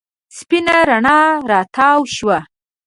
سپېنه 0.37 0.77
رڼا 0.89 1.17
راتاو 1.49 1.99
شوه. 2.15 2.37